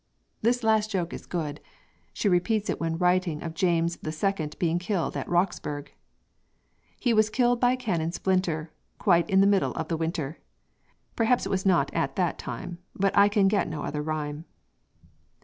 [0.41, 1.59] This last joke is good.
[2.11, 5.93] She repeats it when writing of James the Second being killed at Roxburgh:
[6.99, 10.39] He was killed by a cannon splinter, Quite in the middle of the winter;
[11.15, 14.45] Perhaps it was not at that time, But I can get no other rhyme.